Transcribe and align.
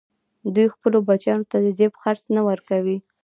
دوی 0.53 0.67
خپلو 0.75 0.97
بچیانو 1.07 1.49
ته 1.51 1.57
د 1.65 1.67
جېب 1.77 1.93
خرڅ 2.01 2.21
نه 2.35 2.41
ورکوي 2.49 2.97